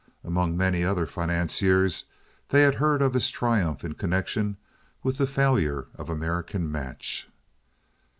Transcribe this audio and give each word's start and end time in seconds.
Among 0.23 0.57
many 0.57 0.83
other 0.83 1.05
financiers, 1.05 2.05
they 2.49 2.61
had 2.63 2.73
heard 2.81 3.03
of 3.03 3.13
his 3.13 3.29
triumph 3.29 3.83
in 3.83 3.93
connection 3.93 4.57
with 5.03 5.19
the 5.19 5.27
failure 5.27 5.89
of 5.93 6.09
American 6.09 6.71
Match. 6.71 7.29